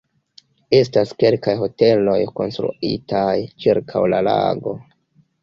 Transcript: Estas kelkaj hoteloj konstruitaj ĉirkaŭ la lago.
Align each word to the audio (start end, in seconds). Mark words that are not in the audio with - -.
Estas 0.77 1.11
kelkaj 1.23 1.53
hoteloj 1.59 2.15
konstruitaj 2.39 3.37
ĉirkaŭ 3.67 4.03
la 4.17 4.25
lago. 4.31 4.77